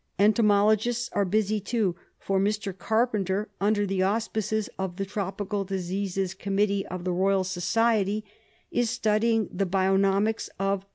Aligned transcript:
Entomologists 0.17 1.11
are 1.13 1.25
busy, 1.25 1.59
too, 1.59 1.95
for 2.17 2.39
Mr. 2.39 2.75
Carpenter, 2.75 3.49
under 3.61 3.85
the 3.85 4.01
auspices 4.01 4.67
of 4.79 4.95
the 4.95 5.05
Tropical 5.05 5.63
Diseases 5.63 6.33
Committee 6.33 6.83
of 6.87 7.03
the 7.03 7.11
Eoyal 7.13 7.45
Society, 7.45 8.25
is 8.71 8.89
studying 8.89 9.47
the 9.53 9.67
bionomics 9.67 10.49
of 10.59 10.81
G. 10.81 10.87